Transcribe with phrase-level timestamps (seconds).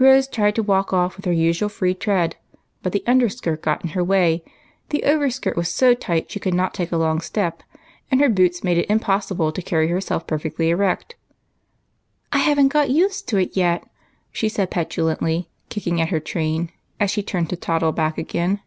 [0.00, 2.34] Rose tried to walk off wdtli her usual free tread,
[2.82, 4.42] but the under skirt got in her way,
[4.88, 7.62] the over skirt was so tight she could not take a long step,
[8.10, 11.14] and her boots made it impossible to carry herself* perfectly erect."
[12.32, 13.84] I have n't got used to it yet,"
[14.32, 18.60] she said, petulantly, kicking at her train, as she turned to toddle back again.